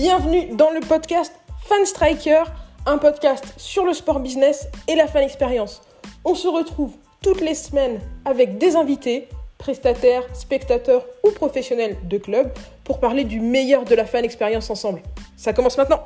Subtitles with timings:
[0.00, 1.30] Bienvenue dans le podcast
[1.66, 2.44] Fan Striker,
[2.86, 5.82] un podcast sur le sport business et la fan expérience.
[6.24, 9.28] On se retrouve toutes les semaines avec des invités,
[9.58, 12.50] prestataires, spectateurs ou professionnels de club
[12.82, 15.02] pour parler du meilleur de la fan expérience ensemble.
[15.36, 16.00] Ça commence maintenant.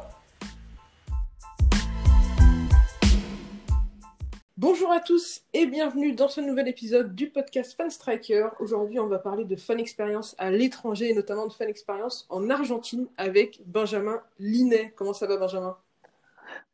[4.94, 8.50] À tous et bienvenue dans ce nouvel épisode du podcast Fan Striker.
[8.60, 12.48] Aujourd'hui, on va parler de fan expérience à l'étranger et notamment de fan expérience en
[12.48, 14.92] Argentine avec Benjamin Linet.
[14.94, 15.76] Comment ça va, Benjamin?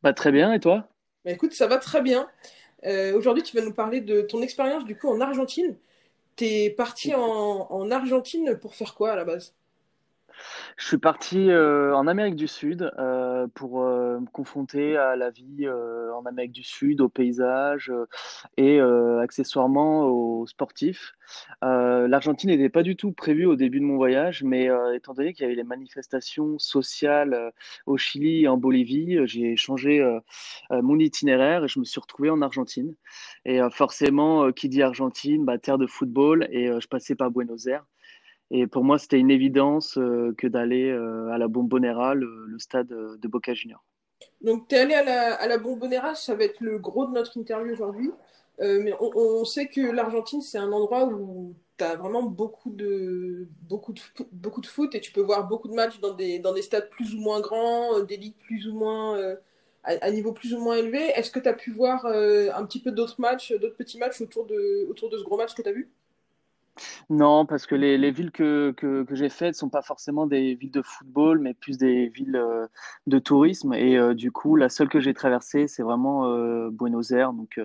[0.03, 0.87] Bah très bien, et toi?
[1.25, 2.29] Bah, Écoute, ça va très bien.
[2.85, 5.75] Euh, aujourd'hui, tu vas nous parler de ton expérience du coup en Argentine.
[6.35, 9.55] T'es parti en, en Argentine pour faire quoi à la base?
[10.81, 15.29] Je suis parti euh, en Amérique du Sud euh, pour euh, me confronter à la
[15.29, 18.07] vie en Amérique du Sud, au paysage euh,
[18.57, 18.79] et
[19.21, 21.13] accessoirement aux sportifs.
[21.61, 25.43] L'Argentine n'était pas du tout prévue au début de mon voyage, mais étant donné qu'il
[25.43, 27.53] y avait les manifestations sociales
[27.85, 30.03] au Chili et en Bolivie, j'ai changé
[30.71, 32.95] mon itinéraire et je me suis retrouvé en Argentine.
[33.45, 37.85] Et forcément, qui dit Argentine, bah, terre de football, et je passais par Buenos Aires.
[38.53, 42.91] Et pour moi, c'était une évidence euh, que d'aller euh, à la Bombonera, le, stade
[42.91, 43.83] euh, de Boca Juniors.
[44.41, 47.73] Donc, tu es allé à la, Bombonera, ça va être le gros de notre interview
[47.73, 48.11] aujourd'hui.
[48.59, 53.91] Mais on, sait que l'Argentine, c'est un endroit où tu as vraiment beaucoup de, beaucoup,
[53.91, 56.61] de, beaucoup de foot et tu peux voir beaucoup de matchs dans des, dans des
[56.61, 59.19] stades plus ou moins grands, des ligues plus ou moins,
[59.83, 60.99] à, à niveau plus ou moins élevé.
[61.15, 64.45] Est-ce que tu as pu voir un petit peu d'autres matchs, d'autres petits matchs autour
[64.45, 65.89] de, autour de ce gros match que tu as vu?
[67.09, 70.71] Non, parce que les, les villes que, que, j'ai faites sont pas forcément des villes
[70.71, 72.67] de football, mais plus des villes euh,
[73.07, 73.73] de tourisme.
[73.73, 77.33] Et euh, du coup, la seule que j'ai traversée, c'est vraiment euh, Buenos Aires.
[77.33, 77.59] Donc,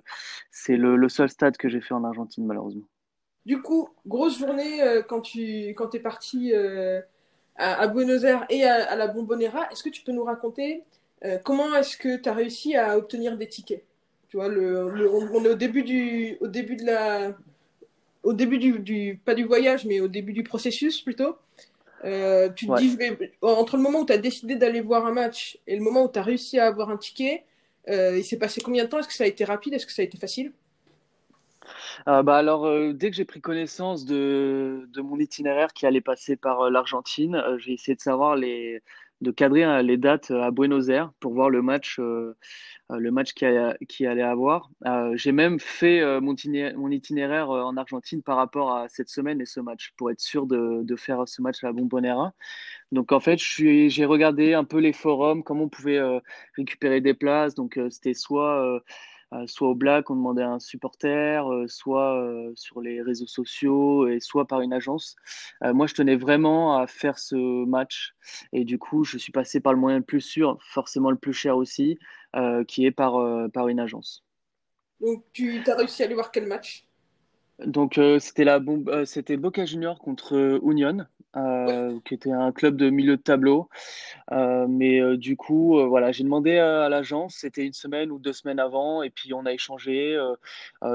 [0.50, 2.86] c'est le, seul stade que j'ai fait en Argentine, malheureusement.
[3.44, 6.52] Du coup, grosse journée quand tu quand es parti
[7.56, 9.68] à, Buenos Aires et à, la Bombonera.
[9.70, 10.82] Est-ce que tu peux nous raconter
[11.44, 13.84] comment est-ce que tu as réussi à obtenir des tickets?
[14.28, 17.36] Tu vois, le, le- on est au début du, au début de la,
[18.26, 21.36] au début du, du- pas du voyage, mais au début du processus plutôt.
[22.04, 22.80] Euh, tu te Ouais.
[22.80, 25.76] dis, je vais- entre le moment où tu as décidé d'aller voir un match et
[25.76, 27.44] le moment où tu as réussi à avoir un ticket,
[27.88, 28.98] euh, il s'est passé combien de temps?
[29.00, 29.74] Est-ce que ça a été rapide?
[29.74, 30.52] Est-ce que ça a été facile?
[32.08, 36.36] Euh, bah alors, dès que j'ai pris connaissance de, de mon itinéraire qui allait passer
[36.36, 38.82] par l'Argentine, j'ai essayé de savoir les,
[39.20, 42.34] de cadrer euh, les dates euh, à Buenos Aires pour voir le match, euh,
[42.90, 44.70] le match qui, allait- avoir.
[45.14, 46.34] J'ai même fait mon
[46.90, 50.96] itinéraire, en Argentine par rapport à cette semaine et ce match pour être sûr de,
[50.96, 52.32] faire ce match à la Bombonera.
[52.92, 56.00] Donc en fait, j'ai regardé un peu les forums, comment on pouvait
[56.56, 57.54] récupérer des places.
[57.54, 58.80] Donc c'était soit
[59.46, 64.08] soit au Black, on demandait à un supporter, euh, soit euh, sur les réseaux sociaux
[64.08, 65.16] et soit par une agence.
[65.64, 68.14] Euh, moi, je tenais vraiment à faire ce match
[68.52, 71.32] et du coup, je suis passé par le moyen le plus sûr, forcément le plus
[71.32, 71.98] cher aussi,
[72.34, 74.24] euh, qui est par, euh, par une agence.
[75.00, 76.86] Donc, tu as réussi à aller voir quel match?
[77.64, 80.60] Donc euh, c'était la bombe, euh, c'était Boca Juniors contre
[81.36, 82.00] euh, Ouais.
[82.06, 83.68] qui était un club de milieu de tableau.
[84.32, 88.32] Euh, mais euh, du coup, voilà, j'ai demandé à, l'agence, c'était une semaine ou deux
[88.32, 90.18] semaines avant, et puis on a échangé.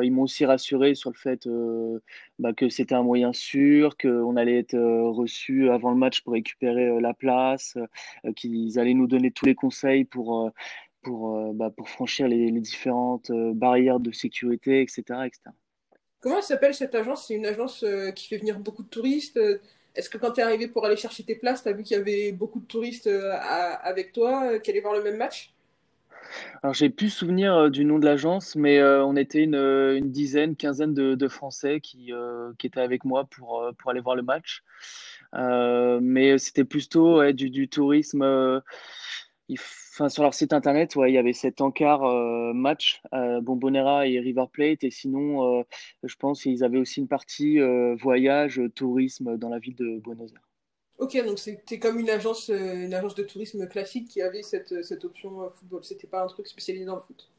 [0.02, 1.47] ils m'ont aussi rassuré sur le fait
[2.40, 7.00] bah, que c'était un moyen sûr, qu'on allait être reçu avant le match pour récupérer
[7.00, 7.78] la place,
[8.36, 10.52] qu'ils allaient nous donner tous les conseils pour,
[11.03, 15.52] pour, bah, pour franchir les, les différentes barrières de sécurité, etc., etc.
[16.20, 17.28] Comment elle s'appelle cette agence?
[17.28, 19.40] C'est une agence qui fait venir beaucoup de touristes.
[19.96, 21.97] Est-ce que quand tu es arrivé pour aller chercher tes places, tu as vu qu'il
[21.97, 23.34] y avait beaucoup de touristes euh,
[23.84, 25.53] avec toi euh, qui allaient voir le même match?
[26.63, 30.94] Alors, j'ai plus souvenir euh, du nom de l'agence, mais on était une, dizaine, quinzaine
[30.94, 32.13] de, Français qui,
[32.63, 34.63] étaient avec moi pour, pour aller voir le match.
[35.34, 38.62] Mais c'était plutôt du, tourisme.
[39.50, 39.58] il
[39.91, 44.46] sur leur site internet, il y avait cet encart euh, match, euh, Bombonera et River
[44.52, 44.84] Plate.
[44.84, 45.63] Et sinon, euh,
[46.03, 50.32] je pense qu'ils avaient aussi une partie euh, voyage, tourisme dans la ville de Buenos
[50.32, 50.47] Aires.
[50.97, 55.84] Ok, donc c'était comme une agence, de tourisme classique qui avait cette, cette option football.
[55.84, 57.29] C'était pas un truc spécialisé dans le foot.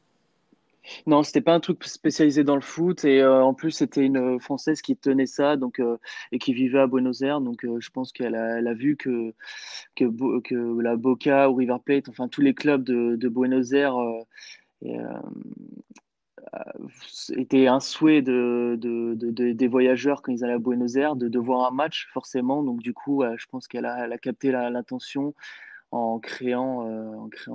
[1.07, 4.39] Non, c'était pas un truc spécialisé dans le foot et euh, en plus c'était une
[4.39, 5.97] Française qui tenait ça donc euh,
[6.31, 9.33] et qui vivait à Buenos Aires donc euh, je pense qu'elle a, vu que
[10.81, 13.95] la Boca ou River Plate enfin tous les clubs de, Buenos Aires
[17.37, 21.15] étaient un souhait de, de, de- de- des voyageurs quand ils allaient à Buenos Aires
[21.15, 25.33] de, voir un match forcément donc du coup je pense qu'elle a, capté l'attention
[25.91, 26.83] en créant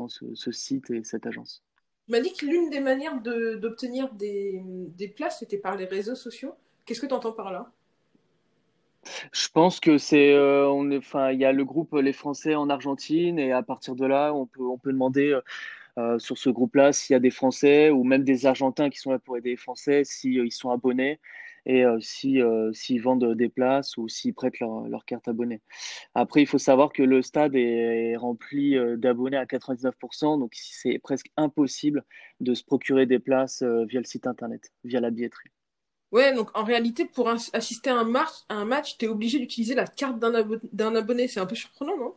[0.09, 1.63] ce site et cette agence.
[2.09, 6.55] Tu m'as dit que l'une des manières d'obtenir des, places, c'était par les réseaux sociaux.
[6.87, 7.71] Qu'est-ce que tu entends par là?
[9.31, 13.39] Je pense que c'est, euh, enfin, il y a le groupe Les Français en Argentine
[13.39, 15.43] et à partir de là, on peut, on peut demander euh,
[15.99, 19.11] euh, sur ce groupe-là s'il y a des Français ou même des Argentins qui sont
[19.11, 21.21] là pour aider les Français, s'ils ils sont abonnés
[21.69, 22.41] et si
[22.73, 25.61] s'ils vendent des places ou s'ils prêtent leur, carte abonnée.
[26.15, 31.31] Après, il faut savoir que le stade est rempli d'abonnés à 99%, donc c'est presque
[31.37, 32.05] impossible
[32.41, 35.51] de se procurer des places via le site internet, via la billetterie.
[36.11, 39.75] Ouais, donc en réalité, pour assister à un, match, un match, tu es obligé d'utiliser
[39.75, 41.29] la carte d'un abonné.
[41.29, 42.15] C'est un peu surprenant, non?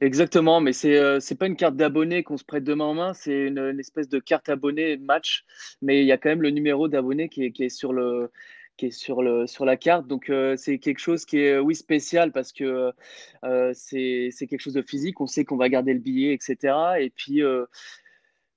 [0.00, 3.14] Exactement, mais c'est euh, pas une carte d'abonné qu'on se prête de main en main,
[3.14, 5.44] c'est une, espèce de carte abonné match,
[5.80, 8.30] mais il y a quand même le numéro d'abonné qui est, qui est sur le
[8.78, 11.74] qui est sur le sur la carte, donc euh, c'est quelque chose qui est oui
[11.74, 12.92] spécial parce que
[13.44, 16.74] euh, c'est quelque chose de physique, on sait qu'on va garder le billet, etc.
[17.00, 17.66] Et puis euh,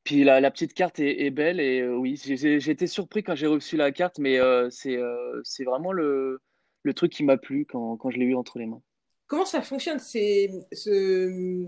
[0.06, 3.48] puis la, la, petite carte est, belle et euh, oui, j'ai été surpris quand j'ai
[3.48, 6.42] reçu la carte, mais euh, c'est euh, c'est vraiment le,
[6.84, 8.82] le truc qui m'a plu quand, quand je l'ai eu entre les mains.
[9.28, 11.68] Comment ça fonctionne c'est, ce...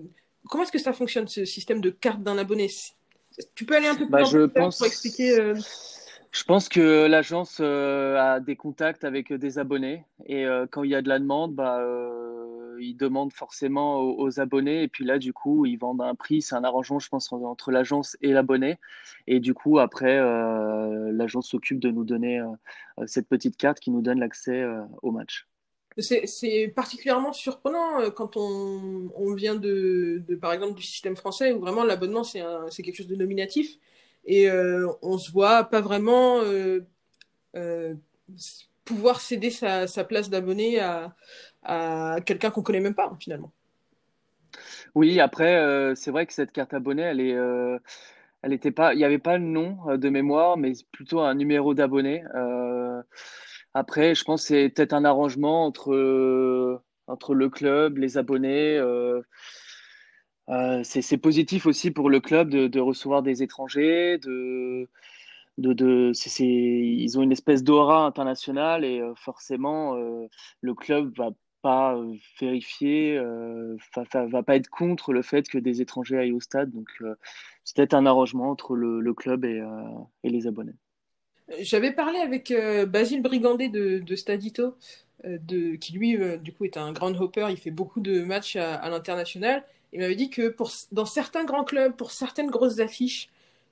[0.49, 2.69] Comment est-ce que ça fonctionne ce système de carte d'un abonné?
[3.55, 4.77] Tu peux aller un peu plus bah, je pense...
[4.77, 5.55] pour expliquer euh...
[6.31, 10.91] Je pense que l'agence euh, a des contacts avec des abonnés et euh, quand il
[10.91, 15.05] y a de la demande, bah, euh, ils demandent forcément aux, aux, abonnés et puis
[15.05, 16.41] là, du coup, ils vendent un prix.
[16.41, 18.77] C'est un arrangement, je pense, entre l'agence et l'abonné.
[19.27, 23.91] Et du coup, après, euh, l'agence s'occupe de nous donner euh, cette petite carte qui
[23.91, 25.47] nous donne l'accès euh, au match.
[25.99, 32.23] C'est particulièrement surprenant quand on, vient de, par exemple, du système français où vraiment l'abonnement,
[32.23, 33.77] c'est quelque chose de nominatif
[34.27, 36.81] et euh, on se voit pas vraiment euh,
[37.55, 37.95] euh,
[38.85, 43.51] pouvoir céder sa, place d'abonné à, quelqu'un qu'on connaît même pas finalement.
[44.95, 47.77] Oui, après euh, c'est vrai que cette carte abonné, elle est euh,
[48.41, 51.73] elle était pas, il n'y avait pas le nom de mémoire, mais plutôt un numéro
[51.73, 52.23] d'abonné.
[52.35, 53.01] Euh,
[53.77, 58.77] après, je pense que c'est peut-être un arrangement entre entre le club, les abonnés.
[58.77, 59.21] Euh,
[60.49, 64.17] euh, c'est positif aussi pour le club de, recevoir des étrangers,
[65.57, 70.27] ils ont une espèce d'aura internationale et euh, forcément euh,
[70.61, 71.31] le club va
[71.61, 73.75] pas euh, vérifier, euh,
[74.13, 76.71] va, pas être contre le fait que des étrangers aillent au stade.
[76.71, 77.15] Donc euh,
[77.63, 79.83] c'est peut-être un arrangement entre le, club euh,
[80.23, 80.75] et, les abonnés.
[81.59, 82.53] J'avais parlé avec
[82.87, 84.75] Basile Brigandé de, de Stadito,
[85.23, 88.75] de, qui lui du coup est un grand hopper, il fait beaucoup de matchs à,
[88.75, 89.63] à l'international.
[89.93, 93.29] Il m'avait dit que pour, dans certains grands clubs, pour certaines grosses affiches,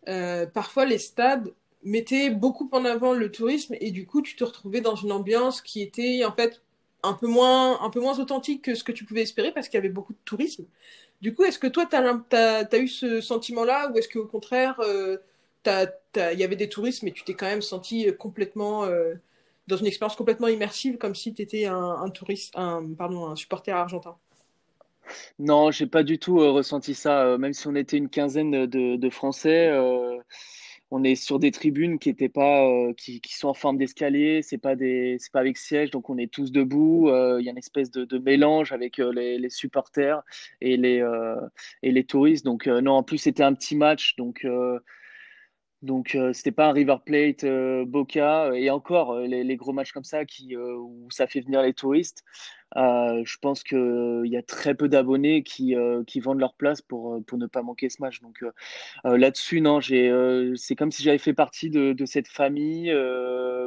[0.08, 4.44] euh, parfois les stades mettaient beaucoup en avant le tourisme et du coup tu te
[4.44, 6.62] retrouvais dans une ambiance qui était en fait
[7.04, 9.78] un peu moins, un peu moins authentique que ce que tu pouvais espérer parce qu'il
[9.78, 10.66] y avait beaucoup de tourisme.
[11.22, 14.26] Du coup, est-ce que toi, tu as, as, as, eu ce sentiment-là ou est-ce qu'au
[14.26, 14.80] contraire,
[15.66, 19.14] il euh, y avait des touristes mais tu t'es quand même senti complètement euh,
[19.68, 23.72] dans une expérience complètement immersive comme si tu étais un, touriste, un, pardon, un supporter
[23.72, 24.18] argentin
[25.40, 27.24] non, j'ai pas du tout euh, ressenti ça.
[27.26, 30.18] Euh, même si on était une quinzaine de, Français, euh,
[30.92, 34.42] on est sur des tribunes qui étaient pas, euh, qui, sont en forme d'escalier.
[34.42, 37.10] C'est pas des, c'est pas avec siège, donc on est tous debout.
[37.10, 40.22] Euh, il y a une espèce de, mélange avec euh, les, les, supporters
[40.62, 41.04] et les
[41.84, 42.46] et les touristes.
[42.46, 44.46] Donc non, en plus c'était un petit match, donc.
[45.86, 49.92] Donc euh, c'était pas un River Plate, euh, Boca et encore les, les, gros matchs
[49.92, 52.24] comme ça qui où ça fait venir les touristes.
[52.78, 56.56] Euh, je pense qu'il euh, y a très peu d'abonnés qui, euh, qui vendent leur
[56.56, 58.22] place pour, pour ne pas manquer ce match.
[58.22, 58.44] Donc
[59.04, 62.92] là-dessus, non, c'est comme si j'avais fait partie de, de cette famille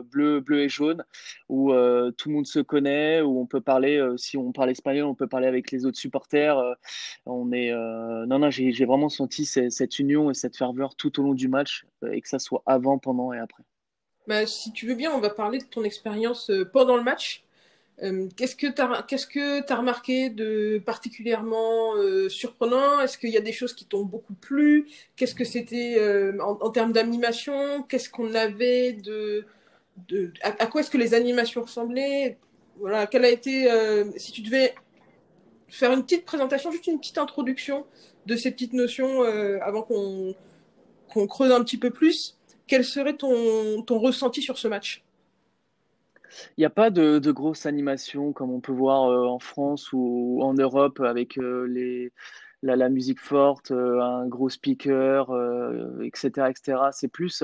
[0.04, 1.04] bleu, bleu et jaune
[1.48, 1.72] où
[2.16, 5.26] tout le monde se connaît, où on peut parler, si on parle espagnol, on peut
[5.26, 6.58] parler avec les autres supporters.
[7.26, 11.22] on est, non, non, j'ai, vraiment senti cette, cette union et cette ferveur tout au
[11.22, 13.62] long du match, et que ça soit avant, pendant et après.
[14.26, 17.44] Bah, si tu veux bien, on va parler de ton expérience pendant le match.
[18.02, 23.00] Euh, qu'est-ce que tu as, qu'est-ce que as remarqué de particulièrement euh, surprenant?
[23.00, 24.88] Est-ce qu'il y a des choses qui t'ont beaucoup plu?
[25.16, 27.82] Qu'est-ce que c'était euh, en, termes d'animation?
[27.82, 29.46] Qu'est-ce qu'on avait de,
[30.08, 32.38] de à, à quoi est-ce que les animations ressemblaient?
[32.78, 33.68] Voilà, quelle a été
[34.16, 34.72] si tu devais
[35.66, 37.84] faire une petite présentation, juste une petite introduction
[38.26, 39.22] de ces petites notions
[39.60, 40.36] avant qu'on
[41.08, 42.36] qu'on creuse un petit peu plus.
[42.68, 45.02] Quel serait ton, ton ressenti sur ce match?
[46.56, 49.90] Il n'y a pas de, de grosses animations comme on peut voir euh, en France
[49.92, 52.12] ou en Europe avec euh, les,
[52.62, 55.30] la, musique forte, euh, un gros speaker,
[56.02, 56.78] etc., etc.
[56.92, 57.42] C'est plus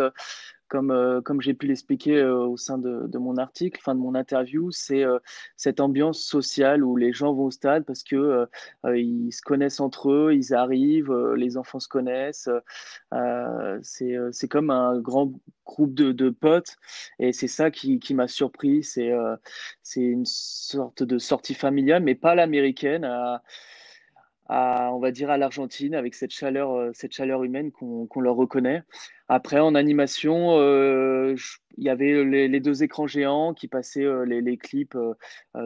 [0.69, 4.01] comme, euh, comme j'ai pu l'expliquer euh, au sein de, de, mon article, fin de
[4.01, 5.19] mon interview, c'est euh,
[5.57, 8.47] cette ambiance sociale où les gens vont au stade parce que
[8.95, 12.49] ils se connaissent entre eux, ils arrivent, les enfants se connaissent.
[13.83, 15.33] c'est comme un grand
[15.65, 16.77] groupe de, de potes
[17.19, 18.83] et c'est ça qui, qui m'a surpris.
[18.83, 19.13] C'est
[19.83, 23.05] c'est une sorte de sortie familiale, mais pas l'américaine.
[24.49, 28.83] On va dire à l'Argentine avec cette chaleur, cette chaleur humaine qu'on leur reconnaît.
[29.29, 31.35] Après, en animation, euh,
[31.79, 35.15] il y avait les, deux écrans géants qui passaient euh, les, clips euh,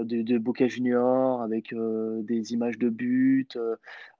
[0.04, 3.58] de, de, Boca Junior avec des images de but,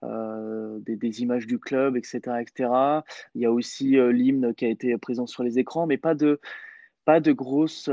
[0.03, 2.69] des, images du club, etc., etc.
[3.33, 6.39] Il y a aussi l'hymne qui a été présent sur les écrans, mais pas de
[7.05, 7.89] pas de grosse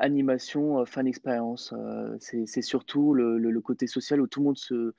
[0.00, 1.74] animation fan expérience.
[2.20, 4.94] c'est surtout le, le, côté social où tout le monde se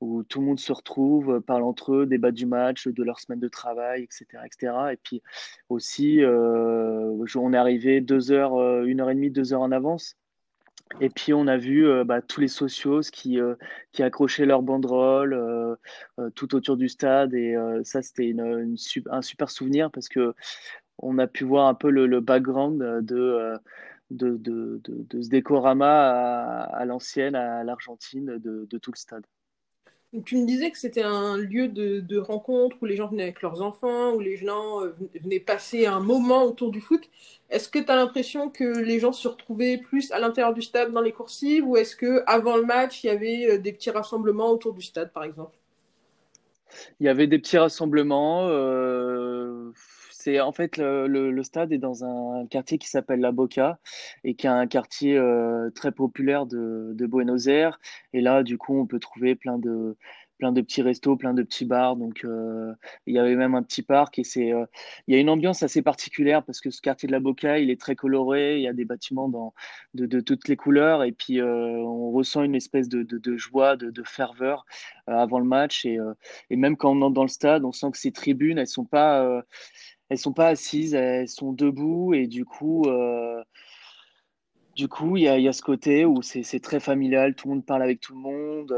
[0.00, 3.20] où tout le monde se retrouve, euh, parle entre eux, débat du match, de leur
[3.20, 4.26] semaine de travail, etc.
[4.44, 4.72] etc.
[4.92, 5.22] Et puis
[5.68, 9.72] aussi, euh, on est arrivé deux heures, euh, une heure et demie, deux heures en
[9.72, 10.16] avance.
[11.00, 13.38] Et puis on a vu bah, tous les socios qui,
[13.90, 15.76] qui accrochaient leurs banderoles
[16.36, 17.34] tout autour du stade.
[17.34, 18.32] Et ça, c'était
[19.10, 20.34] un super souvenir parce que
[20.98, 23.58] on a pu voir un peu le, background de,
[24.10, 29.26] de, de, ce décorama à l'ancienne, à l'Argentine, de tout le stade
[30.24, 33.62] tu me disais que c'était un lieu de, rencontre où les gens venaient avec leurs
[33.62, 37.02] enfants, où les gens euh, venaient passer un moment autour du foot.
[37.50, 40.92] Est-ce que tu as l'impression que les gens se retrouvaient plus à l'intérieur du stade
[40.92, 43.90] dans les coursives ou est-ce que avant le match, il y avait euh, des petits
[43.90, 45.56] rassemblements autour du stade, par exemple?
[47.00, 48.48] Il y avait des petits rassemblements.
[48.48, 49.72] Euh,
[50.26, 53.78] c'est en fait le, stade est dans un quartier qui s'appelle La Boca
[54.24, 57.78] et qui est un quartier euh, très populaire de, de, Buenos Aires.
[58.12, 59.96] Et là, du coup, on peut trouver plein de
[60.38, 61.96] plein de petits restos, plein de petits bars.
[61.96, 62.74] Donc, euh,
[63.06, 64.66] il y avait même un petit parc et c'est, euh,
[65.06, 67.70] il y a une ambiance assez particulière parce que ce quartier de la Boca, il
[67.70, 68.56] est très coloré.
[68.56, 69.54] Il y a des bâtiments dans,
[69.94, 74.02] de, toutes les couleurs et puis on ressent une espèce de, de, de joie, de,
[74.04, 74.66] ferveur
[75.06, 75.98] avant le match et,
[76.50, 78.84] et même quand on entre dans le stade, on sent que ces tribunes, elles sont
[78.84, 79.42] pas,
[80.08, 82.84] elles sont pas assises, elles sont debout et du coup.
[84.76, 87.82] du coup, il y a, ce côté où c'est très familial, tout le monde parle
[87.82, 88.74] avec tout le monde.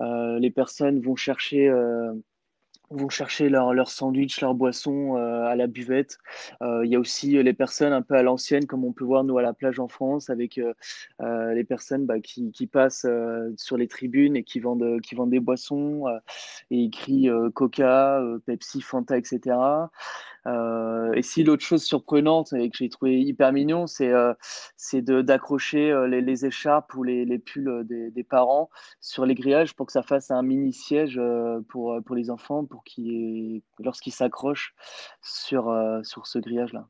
[0.00, 2.12] Euh, les personnes vont chercher euh,
[2.90, 6.18] vont chercher leur, leur sandwich, leur boisson euh, à la buvette.
[6.60, 9.38] Il y a aussi les personnes un peu à l'ancienne, comme on peut voir nous
[9.38, 10.60] à la plage en France, avec
[11.20, 13.06] les personnes bah, qui, qui, passent
[13.56, 16.04] sur les tribunes et qui vendent, qui vendent des boissons
[16.70, 19.56] et ils crient Coca, Pepsi, Fanta, etc.
[20.46, 24.34] Euh, et si l'autre chose surprenante et que j'ai trouvé hyper mignon, c'est euh,
[25.22, 28.68] d'accrocher euh, les, les, écharpes ou les, les pulls des, des, parents
[29.00, 31.20] sur les grillages pour que ça fasse un mini siège
[31.68, 34.74] pour, pour les enfants, pour qu'ils lorsqu'ils s'accrochent
[35.22, 36.88] sur, sur ce grillage-là.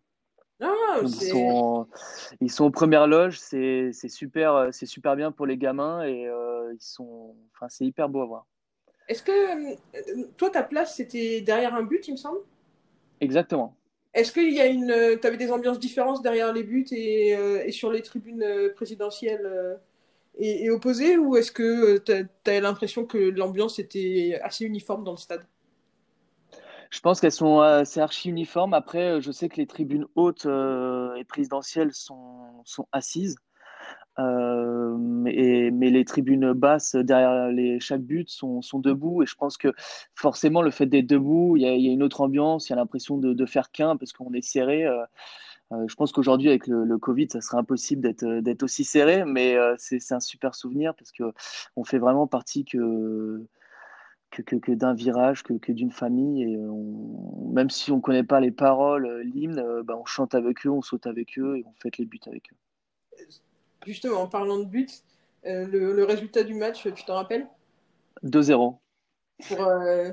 [0.63, 1.87] Ah, ils, sont,
[2.41, 6.23] ils sont aux premières loges, c'est super, c'est super bien pour les gamins et
[6.73, 8.47] ils sont, enfin c'est hyper beau à voir.
[9.09, 12.41] Est-ce que toi ta place c'était derrière un but, il me semble?
[13.21, 13.77] Exactement.
[14.15, 14.91] Est-ce qu'il y a une.
[14.91, 18.45] Euh, tu avais des ambiances différentes derrière les buts et, euh, et sur les tribunes
[18.45, 19.81] euh, présidentielles
[20.39, 22.13] et, opposées Ou est-ce que tu
[22.51, 25.45] as, l'impression que l'ambiance était assez uniforme dans le stade?
[26.95, 28.73] Je pense qu'elles sont assez archi uniformes.
[28.73, 33.37] Après, je sais que les tribunes hautes et présidentielles sont, sont assises.
[34.21, 39.57] Euh, mais, les tribunes basses derrière les, chaque but sont, sont, debout et je pense
[39.57, 39.73] que
[40.15, 43.19] forcément le fait d'être debout, il y, a, une autre ambiance, il y a l'impression
[43.19, 44.85] de, faire qu'un parce qu'on est serré.
[44.85, 45.05] Euh,
[45.73, 48.03] euh, je pense qu'aujourd'hui avec le, Covid, ça serait impossible
[48.43, 51.33] d'être aussi serré, mais euh, c'est un super souvenir parce que
[51.77, 53.45] on fait vraiment partie que
[54.35, 56.43] que, que, que d'un virage, que, que d'une famille.
[56.43, 60.67] Et on, même si on ne connaît pas les paroles, l'hymne, bah, on chante avec
[60.67, 62.57] eux, on saute avec eux et on fait les buts avec eux
[63.87, 65.03] justement, en parlant de but,
[65.47, 67.47] euh, le, résultat du match, tu t'en rappelles?
[68.23, 68.79] 2-0.
[69.49, 70.11] Pour, euh,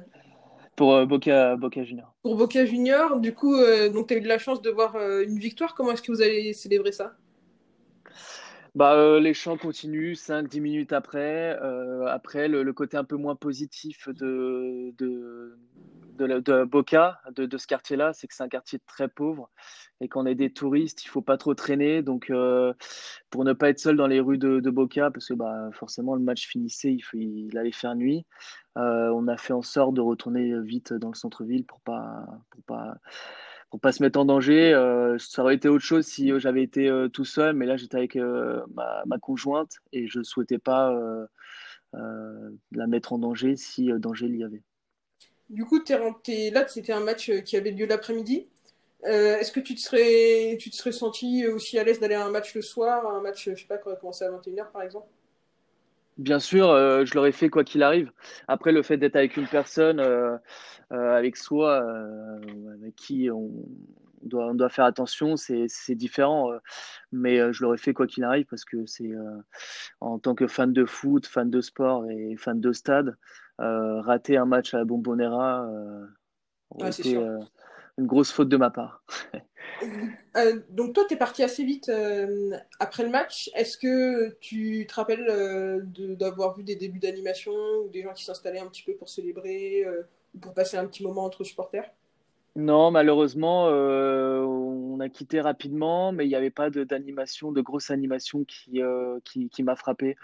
[0.76, 2.14] pour euh, Boca, Boca Junior.
[2.22, 3.56] Pour Boca Junior, du coup,
[3.94, 5.76] donc tu as eu de la chance de voir une victoire.
[5.76, 7.16] Comment est-ce que vous allez célébrer ça?
[8.76, 11.58] Bah, les chants continuent 5-10 minutes après.
[12.08, 15.58] après, le, côté un peu moins positif de, de,
[16.18, 19.50] de, Boca, de, ce quartier-là, c'est que c'est un quartier très pauvre
[20.00, 22.02] et qu'on est des touristes, il faut pas trop traîner.
[22.02, 22.74] Donc, euh,
[23.30, 26.22] pour ne pas être seul dans les rues de, Boca, parce que bah, forcément le
[26.22, 28.26] match finissait, il, il allait faire nuit.
[28.78, 32.64] Euh, on a fait en sorte de retourner vite dans le centre-ville pour pas, pour
[32.64, 32.96] pas,
[33.72, 34.74] pour pas se mettre en danger.
[34.74, 38.16] Euh, ça aurait été autre chose si j'avais été tout seul, mais là j'étais avec
[38.16, 40.94] ma, conjointe et je souhaitais pas
[41.94, 44.62] la mettre en danger si danger il y avait.
[45.50, 45.94] Du coup, es,
[46.28, 48.48] es, là, c'était un match qui avait lieu l'après-midi.
[49.04, 52.30] Est-ce que tu te serais, tu te serais senti aussi à l'aise d'aller à un
[52.30, 55.08] match le soir, un match, je sais pas, qui aurait commencé à 21h par exemple?
[56.22, 58.12] Bien sûr, euh, je l'aurais fait quoi qu'il arrive.
[58.48, 60.38] Après, le fait d'être avec une personne, euh,
[60.92, 61.84] euh, avec soi,
[62.76, 63.50] avec qui on
[64.22, 66.52] doit, on doit faire attention, c'est différent.
[67.12, 69.10] mais je l'aurais fait quoi qu'il arrive parce que c'est
[70.00, 73.18] en tant que fan de foot, fan de sport et fan de stade,
[73.58, 75.68] rater un match à la Bombonera
[76.70, 77.18] aurait été
[78.02, 79.04] une grosse faute de ma part.
[80.38, 83.50] Euh, donc toi, tu es parti assez vite euh, après le match.
[83.56, 85.82] Est-ce que tu te rappelles euh,
[86.16, 87.52] d'avoir vu des débuts d'animation
[87.84, 89.86] ou des gens qui s'installaient un petit peu pour célébrer
[90.36, 91.92] ou pour passer un petit moment entre supporters?
[92.56, 98.44] Non, malheureusement, on a quitté rapidement, mais il n'y avait pas d'animation, de, grosse animation
[98.46, 98.82] qui,
[99.26, 100.16] qui, qui m'a frappé.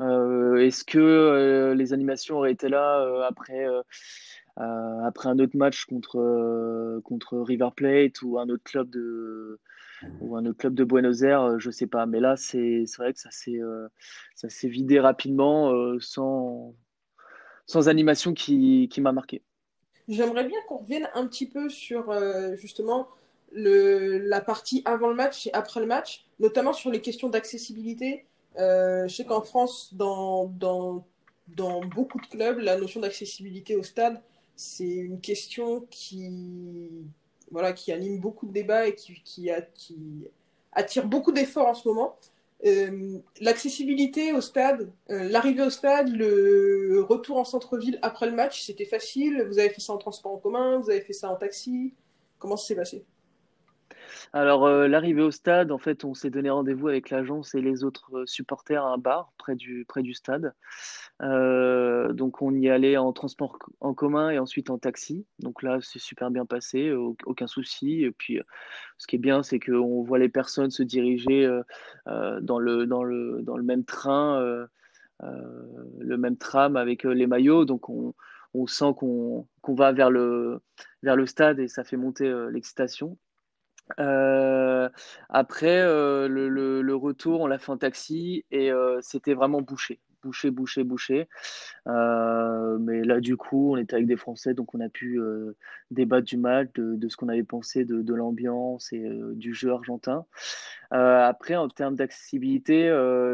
[0.00, 3.66] Est-ce que les animations auraient été là après
[4.56, 9.58] après un autre match contre, euh, contre River Plate ou un autre club de,
[10.20, 12.06] ou un autre club de Buenos Aires, euh, je sais pas.
[12.06, 16.74] Mais là, c'est vrai que ça s'est vidé rapidement sans,
[17.66, 19.42] sans animation qui, qui m'a marqué.
[20.06, 22.12] J'aimerais bien qu'on revienne un petit peu sur
[22.56, 23.08] justement
[23.52, 28.26] le, la partie avant le match et après le match, notamment sur les questions d'accessibilité.
[28.56, 31.06] je sais qu'en France, dans, dans,
[31.48, 34.20] dans beaucoup de clubs, la notion d'accessibilité au stade
[34.56, 36.90] c'est une question qui,
[37.50, 39.50] voilà, qui anime beaucoup de débats et qui,
[40.72, 42.16] attire beaucoup d'efforts en ce moment.
[42.64, 48.62] Euh, l'accessibilité au stade, euh, l'arrivée au stade, le retour en centre-ville après le match,
[48.62, 49.44] c'était facile.
[49.48, 51.92] Vous avez fait ça en transport en commun, vous avez fait ça en taxi.
[52.38, 53.04] Comment ça s'est passé?
[54.32, 57.84] Alors, euh, l'arrivée au stade, en fait, on s'est donné rendez-vous avec l'agence et les
[57.84, 60.54] autres euh, supporters à un bar près du, stade.
[61.22, 65.26] Euh, donc, on y allait en transport en commun et ensuite en taxi.
[65.38, 68.02] Donc là, c'est super bien passé, aucun souci.
[68.02, 68.40] Et puis,
[68.98, 71.48] ce qui est bien, c'est qu'on voit les personnes se diriger
[72.06, 74.66] dans, le, même train,
[75.20, 77.64] le même tram avec les maillots.
[77.64, 78.14] Donc, on,
[78.54, 80.60] on sent qu'on va vers le,
[81.02, 83.18] vers le stade et ça fait monter l'excitation.
[83.98, 84.88] Euh,
[85.28, 90.50] après euh, le, retour, on l'a fait en taxi et euh, c'était vraiment bouché, bouché,
[90.50, 91.28] bouché, bouché.
[91.86, 95.20] mais là, du coup, on était avec des Français, donc on a pu
[95.90, 100.24] débattre du match, de, ce qu'on avait pensé de, l'ambiance et du jeu argentin.
[100.90, 102.88] après, en termes d'accessibilité,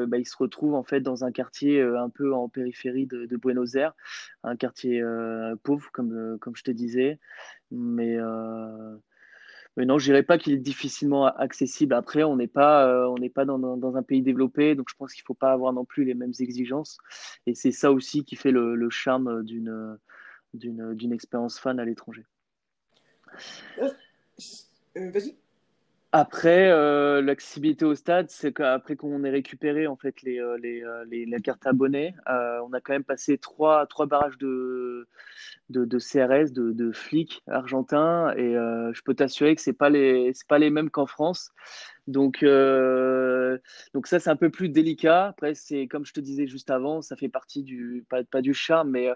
[0.09, 3.37] bah, il se retrouve en fait dans un quartier un peu en périphérie de, de
[3.37, 3.94] Buenos Aires,
[4.42, 5.03] un quartier
[5.62, 7.20] pauvre, comme, comme je te disais.
[7.70, 8.18] Mais
[9.81, 11.95] mais non, je dirais pas qu'il est difficilement accessible.
[11.95, 14.95] Après, on n'est pas, euh, on n'est pas dans, dans, un pays développé, donc je
[14.95, 16.99] pense qu'il faut pas avoir non plus les mêmes exigences.
[17.47, 19.97] Et c'est ça aussi qui fait le, le charme d'une,
[20.53, 22.27] d'une, d'une expérience fan à l'étranger.
[23.79, 23.88] Euh,
[24.99, 25.35] euh, vas-y.
[26.12, 31.25] Après, euh, l'accessibilité au stade, c'est qu'après qu'on ait récupéré en fait les, les, les,
[31.25, 34.80] la carte abonnée, on a quand même passé trois, trois barrages de,
[35.68, 40.90] de, CRS, de, flics argentins, et je peux t'assurer que les c'est pas les mêmes
[40.90, 41.52] qu'en France.
[42.06, 45.28] Donc donc ça c'est un peu plus délicat.
[45.28, 48.90] Après c'est comme je te disais juste avant, ça fait partie du pas, du charme,
[48.90, 49.08] mais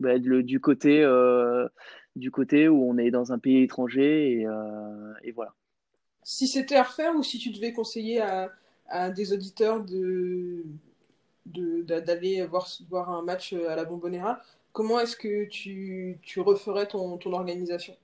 [0.00, 1.06] bah, le, du côté
[2.68, 4.46] où on est dans un pays étranger
[5.22, 5.54] et, voilà
[6.22, 9.84] si c'était à refaire ou si tu devais conseiller à, des auditeurs
[11.46, 14.40] d'aller voir, voir un match à la Bombonera,
[14.72, 17.96] comment est-ce que tu, tu referais ton, organisation?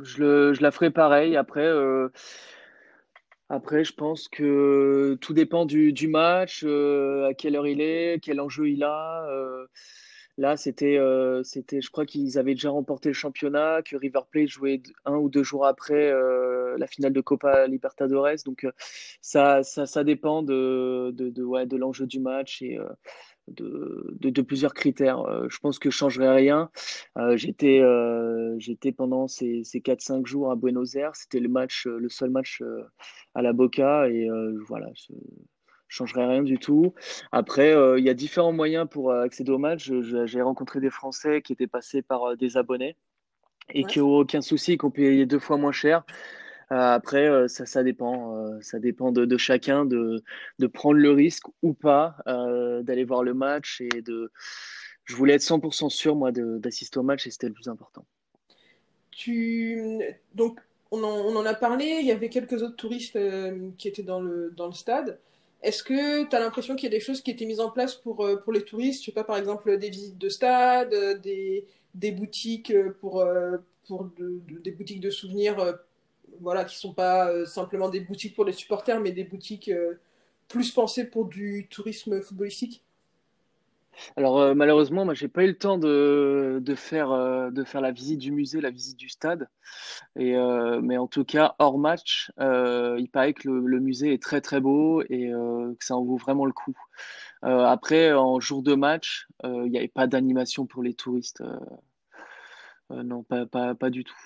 [0.00, 1.36] Je, la ferais pareil.
[1.36, 2.08] Après, euh,
[3.48, 8.18] après, je pense que tout dépend du, du match, euh, à quelle heure il est,
[8.22, 9.26] quel enjeu il a.
[9.28, 9.66] Euh,
[10.42, 14.82] Là, euh, c'était, je crois qu'ils avaient déjà remporté le championnat, que River Plate jouait
[15.04, 18.42] un ou deux jours après euh, la finale de Copa Libertadores.
[18.44, 18.72] Donc, euh,
[19.20, 22.76] ça, ça, dépend de, de, ouais, de l'enjeu du match et
[23.46, 25.24] de, plusieurs critères.
[25.48, 26.70] je pense que je changerais rien.
[27.34, 27.80] j'étais,
[28.58, 31.14] j'étais pendant ces, ces 4-5 jours à Buenos Aires.
[31.14, 31.48] C'était le
[31.98, 32.62] le seul match
[33.36, 34.28] à la Boca et
[34.66, 34.88] voilà
[35.92, 36.94] changerait rien du tout.
[37.32, 39.90] Après, euh, il y a différents moyens pour euh, accéder au match.
[40.24, 42.96] J'ai rencontré des Français qui étaient passés par euh, des abonnés
[43.74, 46.04] et qui n'ont aucun souci, qui ont payé deux fois moins cher.
[46.70, 48.60] après, ça, ça dépend.
[48.60, 50.20] ça dépend de, chacun de,
[50.58, 53.80] de, prendre le risque ou pas d'aller voir le match.
[53.80, 54.32] Et de...
[55.04, 58.04] Je voulais être 100% sûr, moi, d'assister au match et c'était le plus important.
[59.12, 60.02] Tu...
[60.34, 60.58] Donc,
[60.90, 61.98] on en, on en, a parlé.
[62.00, 63.18] Il y avait quelques autres touristes
[63.78, 65.20] qui étaient dans le, dans le stade.
[65.62, 67.94] Est-ce que tu as l'impression qu'il y a des choses qui étaient mises en place
[67.94, 69.02] pour, euh, les touristes?
[69.02, 73.58] Je sais pas, par exemple, des visites de stade, euh, des, des boutiques euh,
[74.62, 75.78] des boutiques de souvenirs
[76.40, 79.70] voilà, qui sont pas simplement des boutiques pour les supporters, mais des boutiques
[80.48, 82.84] plus pensées pour du tourisme footballistique?
[84.16, 87.80] Alors euh, malheureusement, moi j'ai pas eu le temps de, de faire, euh, de faire
[87.80, 89.48] la visite du musée, la visite du stade.
[90.16, 94.40] Et, euh, mais en tout cas, hors match, il paraît que le, musée est très
[94.40, 96.76] très beau et que ça en vaut vraiment le coup.
[97.42, 101.42] après, en jour de match, il n'y avait pas d'animation pour les touristes.
[102.90, 104.20] non, pas, pas, pas, du tout.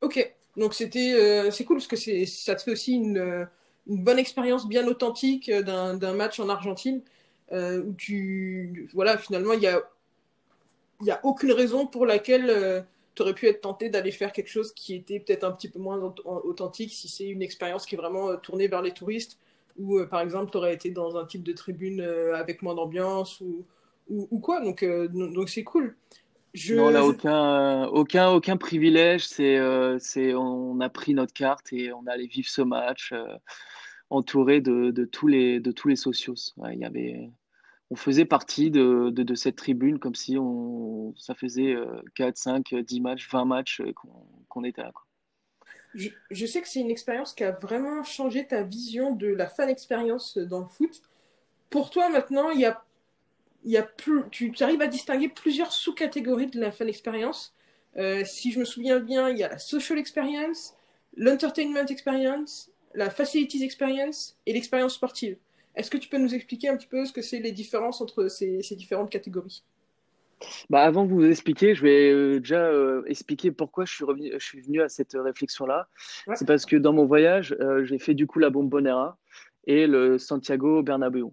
[0.00, 3.48] Ok, donc c'était c'est cool parce que ça te fait aussi une,
[3.86, 7.02] une bonne expérience bien authentique d'un match en Argentine.
[7.52, 8.88] Euh, où tu.
[8.92, 9.82] Voilà, finalement, il n'y a,
[11.02, 12.82] y a aucune raison pour laquelle euh,
[13.14, 15.78] tu aurais pu être tenté d'aller faire quelque chose qui était peut-être un petit peu
[15.78, 19.38] moins authentique si c'est une expérience qui est vraiment euh, tournée vers les touristes
[19.78, 22.00] ou par exemple tu aurais été dans un type de tribune
[22.34, 23.64] avec moins d'ambiance ou,
[24.08, 24.60] ou, quoi.
[24.60, 25.96] Donc donc c'est cool.
[26.52, 26.74] Je...
[26.74, 29.24] Non, là, aucun, aucun, aucun privilège.
[29.28, 29.56] C'est,
[30.00, 33.14] c'est, on a pris notre carte et on allait vivre ce match
[34.10, 36.34] entouré de, de, tous les, de tous les socios.
[36.72, 37.30] il y avait,
[37.90, 41.74] on faisait partie de, de, cette tribune comme si on, ça faisait
[42.16, 43.92] 4, 5, 10 matchs, 20 matchs euh,
[44.48, 44.92] qu'on était là.
[44.92, 45.04] Quoi.
[45.94, 49.46] Je, je, sais que c'est une expérience qui a vraiment changé ta vision de la
[49.46, 51.00] fan expérience dans le foot.
[51.70, 52.84] Pour toi, maintenant, il y a,
[53.64, 57.54] y a plus, tu, arrives à distinguer plusieurs sous-catégories de la fan expérience.
[57.96, 60.74] Euh, si je me souviens bien, il y a la social experience,
[61.16, 65.38] l'entertainment experience, la facilities experience et l'expérience sportive.
[65.74, 68.28] Est-ce que tu peux nous expliquer un petit peu ce que c'est les différences entre
[68.28, 69.62] ces, différentes catégories?
[70.70, 74.30] Bah avant de vous expliquer, je vais euh, déjà euh, expliquer pourquoi je suis, revenu,
[74.32, 75.88] je suis venu à cette réflexion-là.
[76.34, 79.18] C'est parce que dans mon voyage, euh, j'ai fait du coup la Bombonera
[79.66, 81.26] et le Santiago Bernabéu.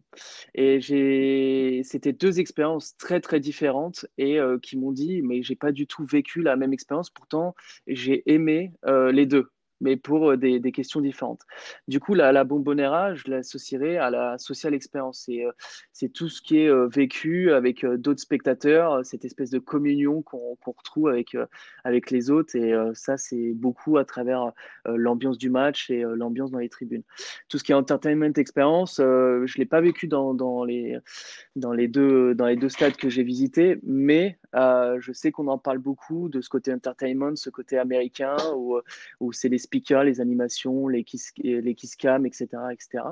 [0.55, 5.71] Et j'ai, c'était deux expériences très très différentes et qui m'ont dit, mais j'ai pas
[5.71, 7.09] du tout vécu la même expérience.
[7.09, 7.55] Pourtant,
[7.87, 9.47] j'ai aimé les deux
[9.81, 11.41] mais pour euh, des, questions différentes.
[11.87, 15.23] Du coup, la, la bombonera, je l'associerai à la social expérience.
[15.25, 15.51] C'est, euh,
[15.93, 20.57] c'est tout ce qui est euh, vécu avec d'autres spectateurs, cette espèce de communion qu'on,
[20.65, 22.55] retrouve avec, les autres.
[22.55, 24.51] Et ça, c'est beaucoup à travers
[24.85, 27.03] l'ambiance du match et l'ambiance dans les tribunes.
[27.49, 32.95] Tout ce qui est entertainment expérience, je ne l'ai pas vécu dans les deux stades
[32.97, 37.49] que j'ai visités, mais je sais qu'on en parle beaucoup de ce côté entertainment, ce
[37.49, 38.79] côté américain, où,
[39.19, 43.03] où c'est les speakers, les animations, les kiss, kiss cam, etc., etc.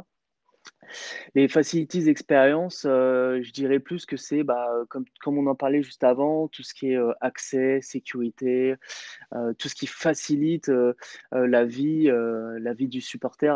[1.35, 6.03] Les facilities expérience, euh, je dirais plus que c'est, bah, comme, on en parlait juste
[6.03, 8.75] avant, tout ce qui est euh, accès, sécurité,
[9.33, 10.71] euh, tout ce qui facilite
[11.31, 13.55] la, vie, la vie du supporter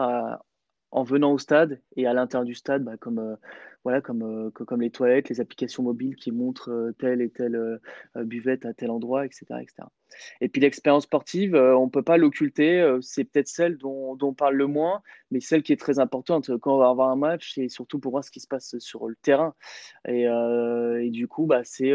[0.91, 3.37] en venant au stade et à l'intérieur du stade, bah, comme
[3.87, 7.55] voilà, comme, euh, comme les toilettes, les applications mobiles qui montrent euh, telle et telle
[7.55, 7.79] euh,
[8.17, 9.45] buvette à tel endroit, etc.
[9.61, 9.87] etc.
[10.41, 14.55] Et puis l'expérience sportive, on ne peut pas l'occulter, c'est peut-être celle dont, on parle
[14.55, 16.51] le moins, mais celle qui est très importante.
[16.59, 19.07] Quand on va avoir un match, c'est surtout pour voir ce qui se passe sur
[19.07, 19.53] le terrain.
[20.07, 21.91] Et, et du coup, bah, c'est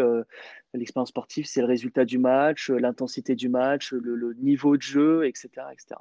[0.75, 5.49] l'expérience sportive, c'est le résultat du match, l'intensité du match, le, niveau de jeu, etc.
[5.73, 5.97] etc.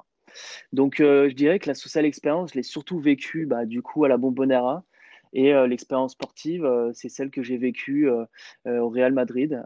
[0.72, 4.08] Donc, je dirais que la social expérience, je l'ai surtout vécue bah, du coup à
[4.08, 4.84] la Bombonera.
[5.32, 8.26] Et euh, l'expérience sportive, euh, c'est celle que j'ai vécue euh,
[8.66, 9.62] au Real Madrid,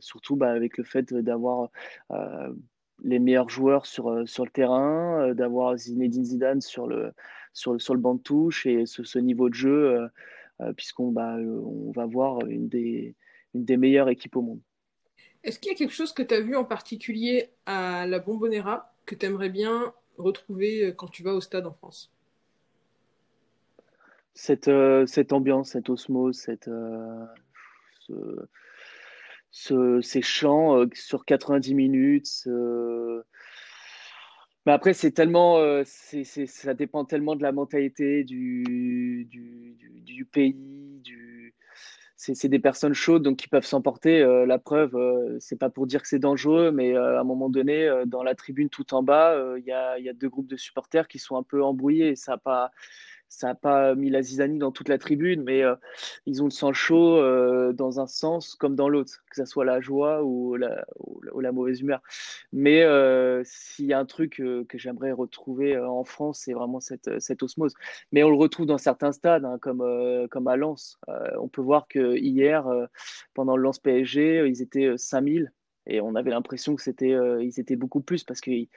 [0.00, 1.70] surtout bah, avec le fait d'avoir
[3.04, 7.12] les meilleurs joueurs sur, sur le terrain, d'avoir Zinedine Zidane sur le,
[7.52, 10.08] sur, sur le banc de touche et ce, ce niveau de jeu,
[10.76, 11.36] puisqu'on bah,
[11.94, 13.14] va voir une des,
[13.54, 14.60] une des meilleures équipes au monde.
[15.44, 18.92] Est-ce qu'il y a quelque chose que tu as vu en particulier à la Bombonera?
[19.08, 22.12] Que tu aimerais bien retrouver quand tu vas au stade en France?
[24.34, 27.26] Cette, euh, cette ambiance, cette osmose, cette, euh,
[29.50, 32.46] ce, ces chants euh, sur 90 minutes.
[34.66, 41.54] Mais après, c'est tellement, ça dépend tellement de la mentalité du, du, du, pays, du,
[42.20, 44.20] c'est des personnes chaudes donc qui peuvent s'emporter.
[44.46, 44.98] la preuve,
[45.38, 48.68] c'est pas pour dire que c'est dangereux, mais à un moment donné, dans la tribune
[48.68, 51.62] tout en bas, il y a, a, deux groupes de supporters qui sont un peu
[51.62, 52.16] embrouillés.
[52.16, 52.72] Ça n'a pas,
[53.28, 55.74] ça n'a pas mis la zizanie dans toute la tribune, mais euh,
[56.26, 59.64] ils ont le sang chaud euh, dans un sens comme dans l'autre, que ce soit
[59.64, 62.02] la joie ou la, mauvaise humeur.
[62.52, 67.42] Mais euh, s'il y a un truc que j'aimerais retrouver en France, c'est vraiment cette,
[67.42, 67.74] osmose.
[68.12, 70.98] Mais on le retrouve dans certains stades, hein, comme, comme à Lens.
[71.38, 72.66] on peut voir que hier,
[73.34, 75.52] pendant le Lens PSG, ils étaient 5000
[75.86, 78.68] et on avait l'impression que c'était, ils étaient beaucoup plus parce qu'ils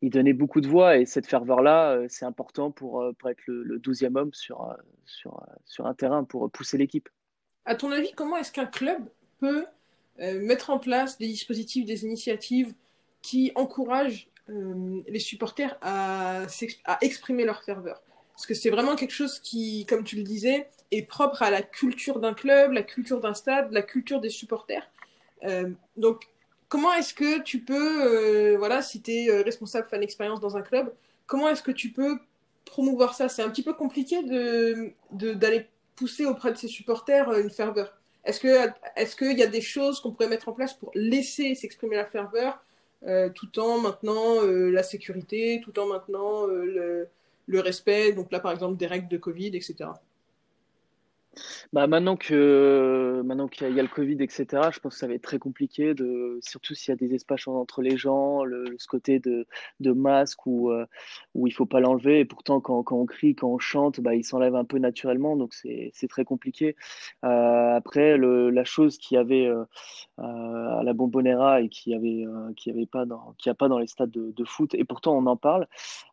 [0.00, 3.42] il donnait beaucoup de voix et cette ferveur-là, euh, c'est important pour, euh, pour, être
[3.46, 7.08] le douzième homme sur, euh, sur, sur un terrain pour pousser l'équipe.
[7.64, 9.02] À ton avis, comment est-ce qu'un club
[9.40, 9.66] peut
[10.18, 12.74] mettre en place des dispositifs, des initiatives
[13.22, 16.44] qui encouragent les supporters à,
[16.86, 18.02] à exprimer leur ferveur?
[18.32, 21.62] Parce que c'est vraiment quelque chose qui, comme tu le disais, est propre à la
[21.62, 24.90] culture d'un club, la culture d'un stade, la culture des supporters.
[25.96, 26.28] Donc,
[26.68, 30.56] comment est-ce que tu peux, euh, voilà, si tu es euh, responsable fan expérience dans
[30.56, 30.92] un club,
[31.26, 32.18] comment est-ce que tu peux
[32.64, 33.28] promouvoir ça?
[33.28, 34.92] C'est un petit peu compliqué de,
[35.34, 37.94] d'aller pousser auprès de ses supporters une ferveur.
[38.24, 38.40] Est-ce
[39.16, 42.62] qu'il y a des choses qu'on pourrait mettre en place pour laisser s'exprimer la ferveur
[43.34, 48.86] tout en maintenant la sécurité, tout en maintenant le respect, donc là par exemple des
[48.86, 49.90] règles de Covid, etc.
[51.72, 55.14] Bah maintenant que maintenant qu'il y, a le Covid, etc., je pense que ça va
[55.14, 58.86] être très compliqué, de, surtout s'il y a des espaces entre les gens, le, ce
[58.86, 59.46] côté de,
[59.80, 60.86] de masque où, euh,
[61.34, 62.20] où il faut pas l'enlever.
[62.20, 65.36] Et pourtant, quand, quand, on crie, quand on chante, bah, il s'enlève un peu naturellement,
[65.36, 66.76] donc c'est très compliqué.
[67.24, 69.64] Euh, après, le, la chose qui avait euh,
[70.18, 72.24] à la Bombonera et qui avait
[72.56, 75.26] qui avait pas dans a pas dans les stades de, de foot, et pourtant on
[75.26, 75.66] en parle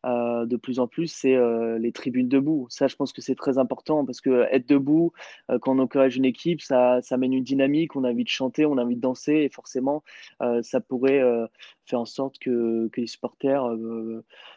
[0.06, 1.38] de plus en plus, c'est
[1.80, 2.68] les tribunes debout.
[2.70, 5.12] Ça, je pense que c'est très important parce que être debout
[5.50, 8.30] euh, quand on encourage une équipe, ça, ça mène une dynamique, on a envie de
[8.30, 10.04] chanter, on a envie de danser, et forcément,
[10.42, 11.48] euh, ça pourrait euh,
[11.86, 13.66] faire en sorte que, que les supporters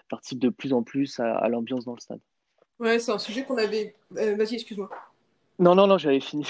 [0.08, 2.20] participent de plus en plus à, l'ambiance dans le stade.
[2.78, 3.94] Ouais, c'est un sujet qu'on avait.
[4.10, 4.88] Vas-y, excuse-moi.
[5.58, 6.46] Non, non, non, j'avais fini.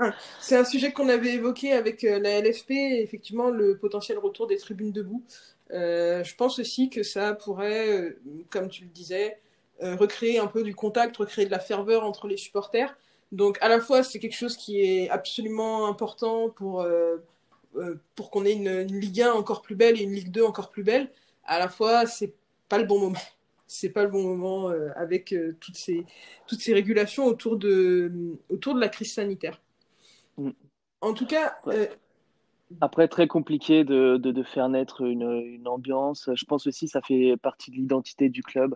[0.00, 4.56] Ah, c'est un sujet qu'on avait évoqué avec la LFP, effectivement, le potentiel retour des
[4.56, 5.24] tribunes debout.
[5.70, 8.16] je pense aussi que ça pourrait,
[8.50, 9.40] comme tu le disais,
[9.80, 12.96] recréer un peu du contact, recréer de la ferveur entre les supporters.
[13.32, 17.16] Donc à la fois c'est quelque chose qui est absolument important pour, euh,
[17.76, 20.70] euh, pour qu'on ait une, Ligue 1 encore plus belle et une Ligue 2 encore
[20.70, 21.10] plus belle.
[21.44, 22.34] À la fois c'est
[22.68, 23.20] pas le bon moment.
[23.70, 26.06] C'est pas le bon moment euh, avec toutes, ces,
[26.46, 28.10] toutes ces régulations autour de,
[28.48, 29.60] autour de la crise sanitaire.
[30.38, 30.52] Mm.
[31.02, 31.60] En tout cas,
[32.80, 36.28] après, très compliqué de, de, faire naître une, une, ambiance.
[36.34, 38.74] Je pense aussi ça fait partie de l'identité du club.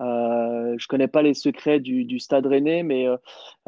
[0.00, 3.16] Euh, je connais pas les secrets du, du Stade Rennais, mais euh,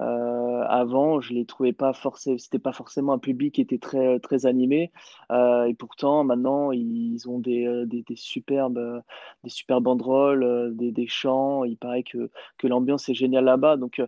[0.01, 2.39] euh avant, je les trouvais pas forcément.
[2.39, 4.93] C'était pas forcément un public qui était très très animé.
[5.33, 9.03] Euh, et pourtant, maintenant, ils ont des, des, des superbes
[9.45, 11.65] des superbes banderoles, des, des chants.
[11.65, 13.77] Il paraît que que l'ambiance est géniale là-bas.
[13.77, 14.03] Donc,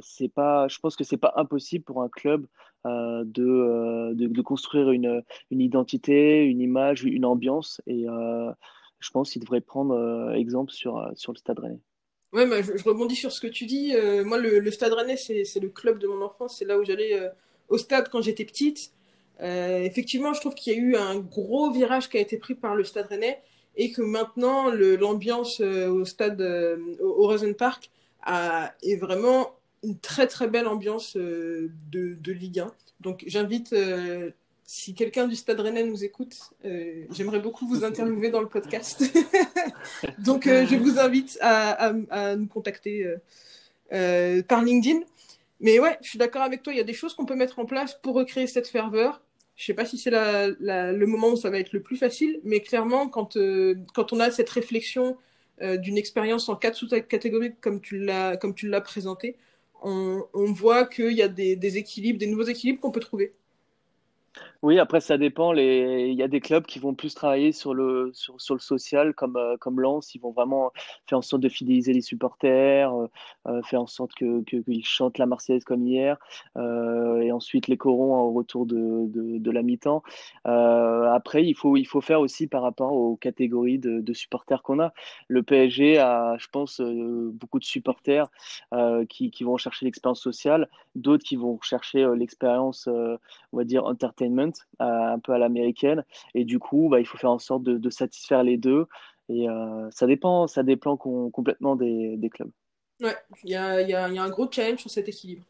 [0.00, 0.68] c'est pas.
[0.68, 2.46] Je pense que c'est pas impossible pour un club
[2.86, 7.80] euh, de, de, de, construire une, une, identité, une image, une ambiance.
[7.86, 8.50] Et euh,
[9.00, 11.80] je pense qu'il devrait prendre euh, exemple sur, sur le Stade Rennais.
[12.32, 13.94] Ouais, je, rebondis sur ce que tu dis.
[14.24, 16.58] moi, le, Stade Rennais, c'est le club de mon enfance.
[16.58, 17.12] C'est là où j'allais
[17.68, 18.92] au stade quand j'étais petite.
[19.40, 22.74] effectivement, je trouve qu'il y a eu un gros virage qui a été pris par
[22.74, 23.40] le Stade Rennais
[23.76, 26.42] et que maintenant, l'ambiance au stade,
[27.00, 27.90] au, Rosen Park,
[28.82, 32.72] est vraiment une très très belle ambiance euh, de, de, Ligue 1.
[33.00, 34.30] Donc j'invite, euh,
[34.64, 39.04] si quelqu'un du Stade Rennais nous écoute, euh, j'aimerais beaucoup vous interviewer dans le podcast.
[40.18, 41.92] Donc je vous invite à,
[42.36, 43.06] nous contacter
[43.90, 45.00] par LinkedIn.
[45.60, 47.58] Mais ouais, je suis d'accord avec toi, il y a des choses qu'on peut mettre
[47.58, 49.22] en place pour recréer cette ferveur.
[49.54, 52.60] Je sais pas si c'est le moment où ça va être le plus facile, mais
[52.60, 53.38] clairement, quand,
[53.94, 55.16] quand on a cette réflexion
[55.60, 59.36] d'une expérience en quatre sous-catégories comme tu l'as présenté,
[59.82, 63.34] on, voit qu'il y a des, équilibres, des nouveaux équilibres qu'on peut trouver.
[64.62, 65.52] Oui, après ça dépend.
[65.52, 66.08] Les...
[66.08, 69.36] Il y a des clubs qui vont plus travailler sur le, sur, le social, comme,
[69.36, 70.14] euh, comme Lens.
[70.14, 70.72] Ils vont vraiment
[71.06, 73.06] faire en sorte de fidéliser les supporters, euh,
[73.48, 76.18] euh faire en sorte qu'ils que, qu'ils chantent la Marseillaise comme hier,
[76.56, 80.02] et ensuite les corons au retour de, la mi-temps.
[80.44, 84.80] Après, il faut, il faut faire aussi par rapport aux catégories de, de supporters qu'on
[84.80, 84.92] a.
[85.28, 88.28] Le PSG a, je pense, beaucoup de supporters
[89.08, 94.45] qui, qui vont chercher l'expérience sociale, d'autres qui vont chercher l'expérience, on va dire, entertainment
[94.78, 96.04] un peu à l'américaine.
[96.34, 98.86] Et du coup, bah, il faut faire en sorte de, satisfaire les deux.
[99.28, 102.50] Et euh, ça dépend, ça dépend complètement des, clubs.
[103.00, 103.56] Ouais, il y y
[103.94, 105.44] a, un gros challenge sur cet équilibre.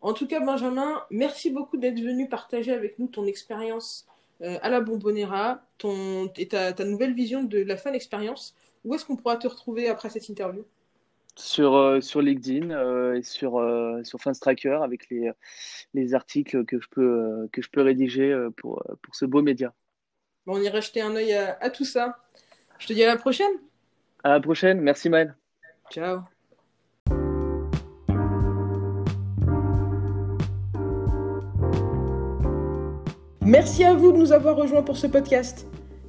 [0.00, 4.06] En tout cas, Benjamin, merci beaucoup d'être venu partager avec nous ton expérience
[4.42, 8.54] euh, à la Bombonera ton, et ta, ta, nouvelle vision de la fan expérience.
[8.84, 10.64] Où est-ce qu'on pourra te retrouver après cette interview?
[11.38, 15.30] Sur, euh, sur LinkedIn euh, et sur, euh, sur Fanstracker avec les,
[15.94, 19.72] les articles que je peux, que je peux rédiger pour, pour ce beau média.
[20.46, 22.18] Bon, on ira jeter un œil à, à, tout ça.
[22.78, 23.52] Je te dis à la prochaine.
[24.24, 24.80] À la prochaine.
[24.80, 25.36] Merci, Maël.
[25.90, 26.20] Ciao.
[33.42, 35.66] Merci à vous de nous avoir rejoints pour ce podcast.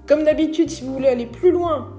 [0.08, 1.99] Comme d'habitude, si vous voulez aller plus loin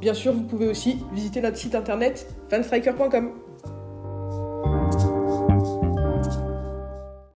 [0.00, 3.47] Bien sûr, vous pouvez aussi visiter notre site internet fanstriker.com.